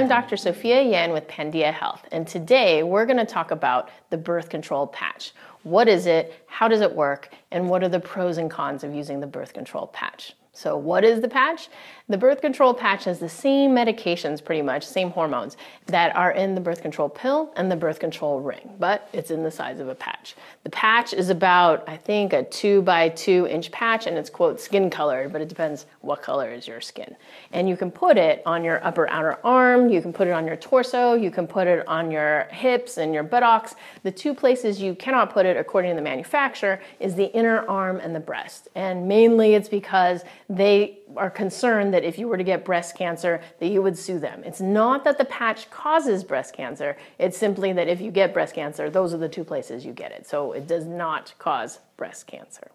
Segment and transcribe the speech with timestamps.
[0.00, 0.38] I'm Dr.
[0.38, 4.86] Sophia Yen with Pandia Health, and today we're going to talk about the birth control
[4.86, 5.32] patch.
[5.62, 6.42] What is it?
[6.46, 7.34] How does it work?
[7.50, 10.32] And what are the pros and cons of using the birth control patch?
[10.60, 11.70] So, what is the patch?
[12.10, 15.56] The birth control patch has the same medications, pretty much, same hormones
[15.86, 19.44] that are in the birth control pill and the birth control ring, but it's in
[19.44, 20.34] the size of a patch.
[20.64, 24.60] The patch is about, I think, a two by two inch patch, and it's quote
[24.60, 27.14] skin colored, but it depends what color is your skin.
[27.52, 30.46] And you can put it on your upper outer arm, you can put it on
[30.48, 33.76] your torso, you can put it on your hips and your buttocks.
[34.02, 38.00] The two places you cannot put it, according to the manufacturer, is the inner arm
[38.00, 38.68] and the breast.
[38.74, 43.40] And mainly it's because they are concerned that if you were to get breast cancer,
[43.60, 44.42] that you would sue them.
[44.44, 48.56] It's not that the patch causes breast cancer, it's simply that if you get breast
[48.56, 50.26] cancer, those are the two places you get it.
[50.26, 52.72] So it does not cause breast cancer.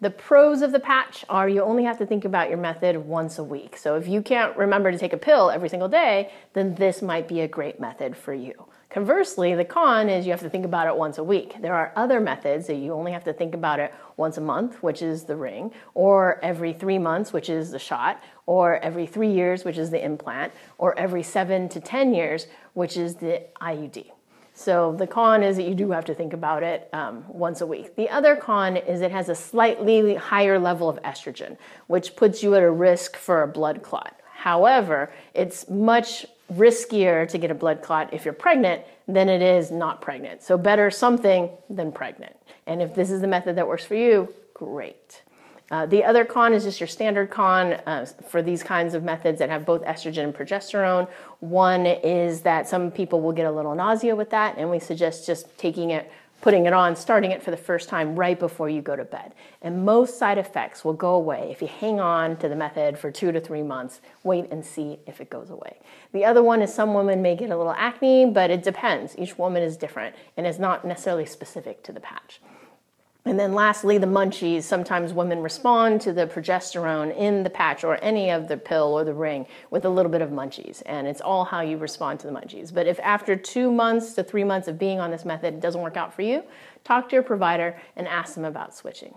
[0.00, 3.38] The pros of the patch are you only have to think about your method once
[3.38, 3.78] a week.
[3.78, 7.26] So if you can't remember to take a pill every single day, then this might
[7.26, 8.66] be a great method for you.
[8.90, 11.56] Conversely, the con is you have to think about it once a week.
[11.60, 14.82] There are other methods that you only have to think about it once a month,
[14.82, 19.32] which is the ring, or every three months, which is the shot, or every three
[19.32, 24.12] years, which is the implant, or every seven to 10 years, which is the IUD.
[24.58, 27.66] So the con is that you do have to think about it um, once a
[27.66, 27.94] week.
[27.94, 32.54] The other con is it has a slightly higher level of estrogen, which puts you
[32.54, 34.18] at a risk for a blood clot.
[34.34, 39.70] However, it's much riskier to get a blood clot if you're pregnant than it is
[39.70, 40.42] not pregnant.
[40.42, 42.34] So, better something than pregnant.
[42.66, 45.22] And if this is the method that works for you, great.
[45.70, 49.38] Uh, the other con is just your standard con uh, for these kinds of methods
[49.40, 51.08] that have both estrogen and progesterone.
[51.40, 55.26] One is that some people will get a little nausea with that, and we suggest
[55.26, 58.80] just taking it putting it on, starting it for the first time right before you
[58.80, 59.34] go to bed.
[59.62, 63.10] And most side effects will go away if you hang on to the method for
[63.10, 65.78] two to three months, wait and see if it goes away.
[66.12, 69.16] The other one is some women may get a little acne, but it depends.
[69.18, 72.40] Each woman is different and is not necessarily specific to the patch.
[73.26, 74.62] And then lastly, the munchies.
[74.62, 79.02] Sometimes women respond to the progesterone in the patch or any of the pill or
[79.02, 80.80] the ring with a little bit of munchies.
[80.86, 82.72] And it's all how you respond to the munchies.
[82.72, 85.80] But if after two months to three months of being on this method it doesn't
[85.80, 86.44] work out for you,
[86.84, 89.12] talk to your provider and ask them about switching.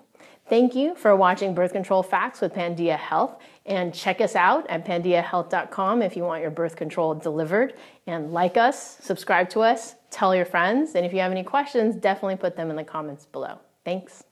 [0.49, 3.39] Thank you for watching Birth Control Facts with Pandia Health.
[3.67, 7.75] And check us out at pandiahealth.com if you want your birth control delivered.
[8.07, 10.95] And like us, subscribe to us, tell your friends.
[10.95, 13.59] And if you have any questions, definitely put them in the comments below.
[13.85, 14.23] Thanks.